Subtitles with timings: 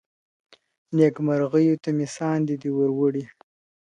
[0.95, 3.25] نېكمرغيو ته مي ساندي دي وروړي,